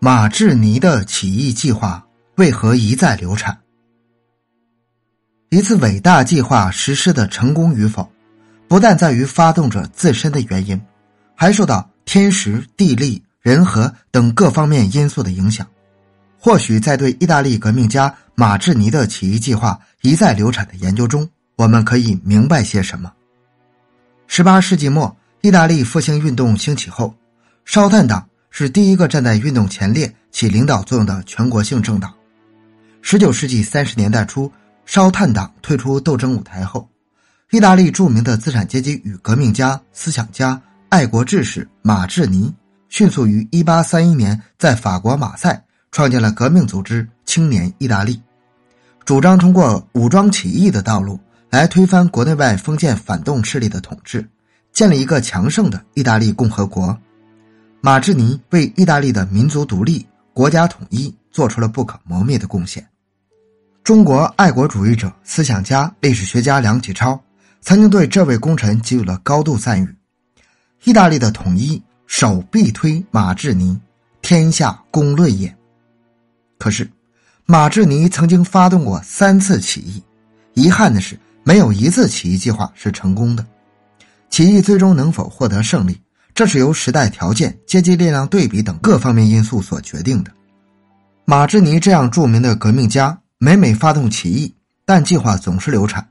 [0.00, 3.58] 马志尼的起义计划为何一再流产？
[5.48, 8.08] 一次伟大计划实施的成功与否，
[8.68, 10.80] 不但在于发动者自身的原因，
[11.34, 15.66] 还受到天时、地利、人和等各方面因素的影响。
[16.38, 23.12] 或许在对意大利革命家马志尼的起义计划一再流产的研究中，我们可以明白些什么。
[24.28, 27.12] 十八世纪末，意大利复兴运动兴起后，
[27.64, 28.28] 烧炭党
[28.60, 32.12] 是第一个站在运动前列起领导作用的全国性政党。
[33.02, 34.50] 十九世纪三十年代初，
[34.84, 36.88] 烧炭党退出斗争舞台后，
[37.52, 42.52] 意大利著名的资产阶级与革命家、思想家、爱国志士马志尼，
[42.88, 45.62] 迅速于一八三一年在法国马赛。
[45.92, 48.20] 创建了革命组织青年意大利，
[49.04, 51.16] 主张通过武装起义的道路
[51.48, 54.28] 来推翻国内外封建反动势力的统治，
[54.72, 56.98] 建立一个强盛的意大利共和国。
[57.80, 62.84] 马志尼为意大利的民族独立、国家统一做出了不可磨灭的贡献。
[63.84, 67.18] 中国爱国主义者、思想家、历史学家梁启超
[67.60, 69.88] 曾经对这位功臣给予了高度赞誉
[70.82, 73.80] ：“意大利的统一，首必推马志尼，
[74.22, 75.56] 天下公论也。”
[76.58, 76.90] 可是，
[77.46, 80.02] 马志尼曾经发动过三次起义，
[80.54, 83.46] 遗憾的是，没有一次起义计划是成功的。
[84.28, 85.98] 起义最终能否获得胜利，
[86.38, 90.30] 这是由时代条件、阶级力量对比等各方面因素所决定的。
[91.24, 94.54] 马志尼这样著名的革命家，每每发动起义，
[94.86, 96.08] 但计划总是流产。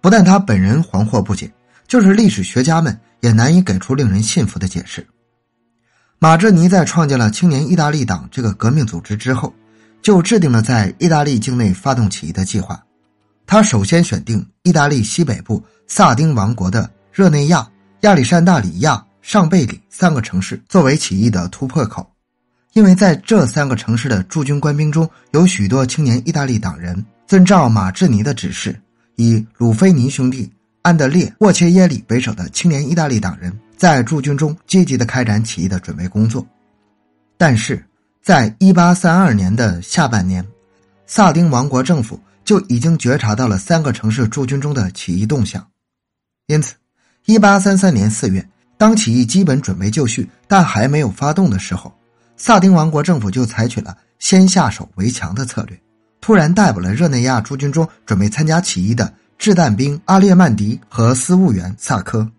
[0.00, 1.52] 不但他本人惶惑不解，
[1.86, 5.06] 就是历史学家们也难以给出令人信服的解释。
[6.18, 9.52] 马志尼在创建了青年意大利党这个革命组织之后。
[10.00, 12.82] 就制定了在意大利境内发动起义的计划。
[13.46, 17.68] 他首先选定意大利西北部萨丁王国的热内亚、
[18.02, 22.08] 亚历山大里亚、上贝里三个城市作为起义的突破口，
[22.74, 28.80] 因为在这三个城市的驻军官兵中有许多青年意大利党人，遵照马志尼的指示，
[29.16, 30.48] 以鲁菲尼兄弟、
[30.82, 36.46] 安德烈·沃切耶里为首的青年意大利党人在驻军中积极的开展起义的准备工作。
[37.36, 37.84] 但是。
[38.22, 40.44] 在一八三二年的下半年，
[41.06, 45.64] 萨丁王国政府就已经觉察到了三个城市驻军中的起义动向，
[46.48, 46.74] 因此，
[47.26, 48.44] 一八三三年四月，
[48.76, 51.92] 当起义基本准备就绪，但还没有发动的时候，
[52.36, 55.80] 萨丁王国政府就采取了先下手为强的策略，
[56.20, 62.30] 突然逮捕了热内亚驻军中准备参加起义的掷弹兵阿列曼迪和司务员萨科，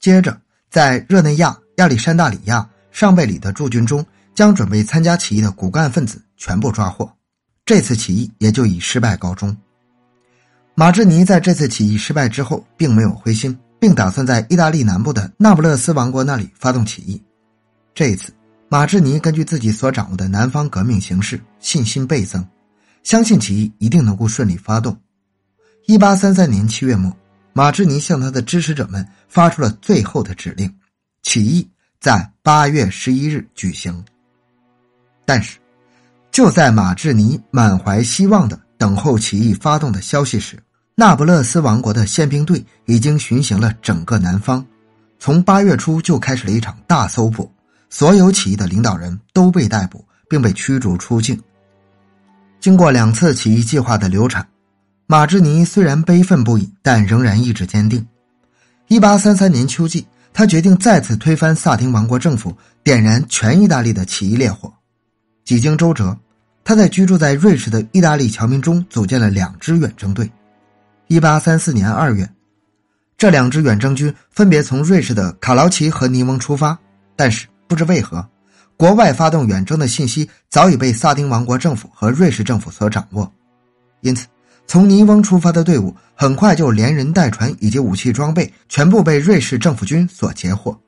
[0.00, 0.38] 接着
[0.70, 4.04] 在热内亚、亚历山大里亚、上贝里的驻军中。
[4.34, 7.08] 将准备参加起义的骨干分子全部抓获，
[7.64, 9.56] 这次起义也就以失败告终。
[10.74, 17.22] 马志尼在这次起义失败之后，并没有灰心，并打算在意大利南部的那不勒斯王国那里发动起义。
[17.94, 18.32] 这一次，
[18.68, 22.44] 马志尼根据自己所掌握的南方革命形势，信心倍增，
[23.02, 24.96] 相信起义一定能够顺利发动。
[25.86, 27.14] 一八三三年七月末，
[27.52, 30.74] 马志尼向他的支持者们发出了最后的指令：
[31.22, 31.68] 起义
[32.00, 34.04] 在八月十一日举行。
[35.26, 35.58] 但是，
[36.32, 40.58] 就在马志尼满怀希望的等候起义发动的消息时，
[40.96, 44.64] 那不勒斯王国的宪兵队已经巡行了整个南方，
[45.18, 47.50] 从八月初就开始了一场大搜捕，
[47.90, 51.36] 所有起义的领导人都被逮捕并被驱逐出境。
[52.60, 54.46] 经过两次起义计划的流产，
[55.06, 58.06] 马志尼虽然悲愤不已，但仍然意志坚定。
[58.86, 64.72] 一八三三年秋季，他决定再次推翻萨丁王国政府，点燃全意大利的起义烈火。
[65.44, 66.16] 几经周折，
[66.62, 70.30] 他在居住在瑞士的意大利侨民中组建了两支远征队。
[71.06, 72.28] 一八三四年二月，
[73.18, 76.76] 这两支远征军分别从瑞士的卡劳奇和尼翁出发，
[77.14, 78.26] 但是不知为何，
[78.76, 83.30] 国外发动远征的信息早已被萨丁王国政府和瑞士政府所掌握，
[84.00, 84.26] 因此
[84.66, 90.78] 从尼翁出发的队伍很快就连人带船以及武器装备全部被瑞士政府军所截获。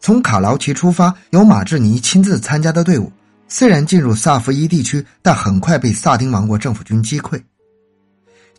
[0.00, 3.10] 从卡劳奇出发由马志尼亲自参加的队伍。
[3.46, 7.40] 虽然进入萨伏伊地区，但很快被萨丁王国政府军击溃。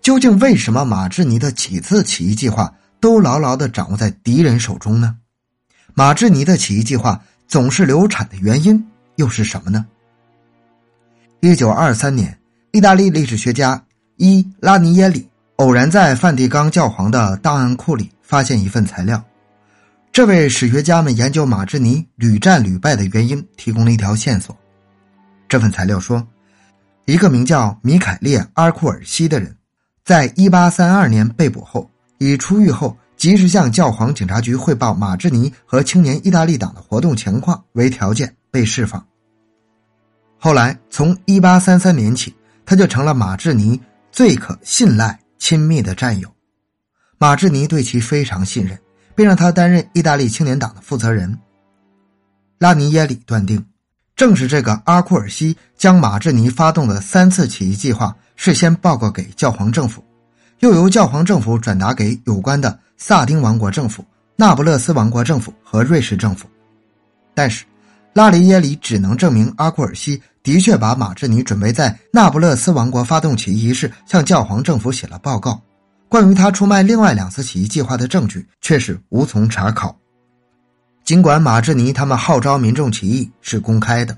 [0.06, 5.18] 究竟为什么马志尼的几次起义计划都牢牢的掌握在敌人手中呢？
[5.96, 9.84] 马志尼的起义计划总是流产的原因又是什么呢？
[11.40, 12.38] 一九二三年，
[12.72, 13.84] 意大利历史学家
[14.18, 19.20] 伊拉尼耶里偶然在梵蒂冈教皇的档案库里发现一份材料。
[20.12, 24.56] 这位史学家们研究马志尼屡战屡败的原因，提供了一条线索。
[25.50, 26.28] 这份材料说，
[27.06, 29.55] 一个名叫米凯列·阿库尔西的人，
[30.06, 39.04] 在1832年被捕后，以出狱后及时向教皇警察局汇报马志尼和青年意大利党的活动情况为条件被释放。
[40.38, 42.36] 后来从一八三三年起，
[42.68, 43.82] 他就成了马志尼
[44.12, 46.32] 最可信赖、亲密的战友。
[47.18, 48.80] 马志尼对其非常信任，
[49.16, 51.36] 并让他担任意大利青年党的负责人。
[52.60, 53.66] 拉尼耶里断定，
[54.16, 60.04] 正是这个阿库尔西将马志尼发动的三次起义计划事先报告给教皇政府，
[60.60, 64.06] 又由教皇政府转达给有关的萨丁王国政府、
[64.36, 66.48] 那不勒斯王国政府和瑞士政府。
[67.34, 67.66] 但是，
[68.14, 75.60] 拉里耶里只能证明阿库尔西的确把马志尼准备在那不勒斯王国发动起义一事向教皇政府写了报告。
[76.08, 79.94] 关于他出卖另外两次起义计划的证据，却是无从查考。
[81.04, 84.18] 尽管马志尼他们号召民众起义是公开的，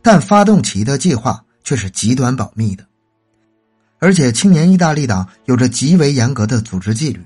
[0.00, 2.84] 但发动起义的计划却是极端保密的。
[4.06, 7.20] 而且，青年意大利党有着极为严格的组织纪律，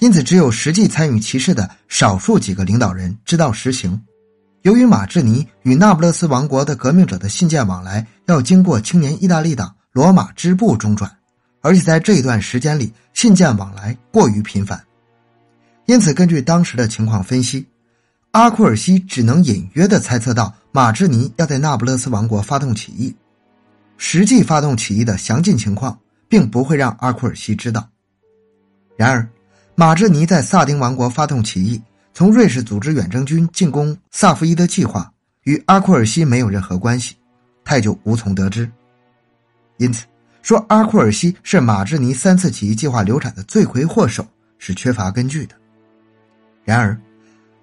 [0.00, 3.96] 因此只有实际参与其事的少数几个领导人知道实情。
[4.62, 11.08] 由于马志尼与那不勒斯王国的革命者的信件往来要经过青年意大利党罗马支部中转。
[11.60, 14.82] 而且在这一段时间里，信件往来过于频繁，
[15.84, 17.64] 因此根据当时的情况分析，
[18.32, 23.14] 阿库尔西只能隐约的猜测到马志尼要在那不勒斯王国发动起义，
[23.96, 25.96] 实际发动起义的详尽情况
[26.28, 27.88] 并不会让阿库尔西知道。
[28.96, 29.28] 然而，
[29.74, 31.80] 马志尼在萨丁王国发动起义，
[32.14, 35.12] 从瑞士组织远征军进攻萨伏伊的计划
[35.44, 37.14] 与阿库尔西没有任何关系，
[37.64, 38.70] 太久无从得知。
[39.78, 40.06] 因此。
[40.42, 44.24] 说阿库尔西是马志尼三次起义计划流产的罪魁祸首
[44.58, 45.56] 是缺乏根据的。
[46.62, 46.96] 然而，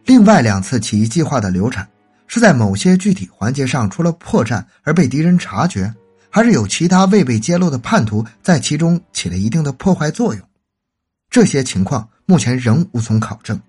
[0.04, 1.88] 另外两次起义计划的流产
[2.28, 5.90] 是在某些具体环节上出了破绽而被敌人察觉，
[6.36, 10.44] 还是有其他未被揭露的叛徒在其中起了一定的破坏作用？
[11.30, 13.62] 这些情况目前仍无从考证。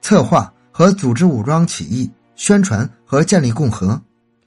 [0.00, 4.00] 策划和组织武装起义、宣传和建立共和，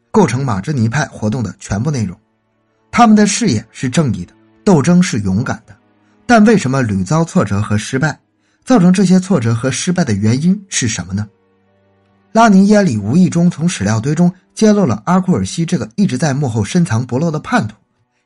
[0.09, 2.19] 构成马志尼派活动的全部内容。
[2.89, 4.33] 他们的事业是正义的，
[4.65, 5.77] 斗争是勇敢的，
[6.25, 8.19] 但为什么屡遭挫折和失败？
[8.65, 11.29] 造成这些挫折和失败的原因是什么呢？
[12.31, 17.75] 拉尼耶里无意中从史料堆中揭露了阿库尔西这个一直在幕后深藏不露的叛徒，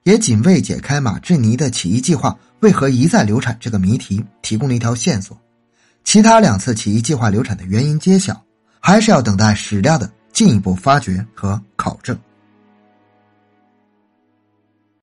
[0.04, 5.38] 也仅为解开马志尼的起义计划为何一再流产这个谜题提供了一条线索。
[6.04, 8.40] 其他两次起义计划流产的原因揭晓，
[8.82, 12.18] 还是要等待史料的进一步发掘和考证。